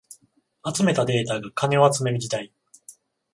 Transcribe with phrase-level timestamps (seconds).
[0.65, 2.51] 集めたデータが金を集める時代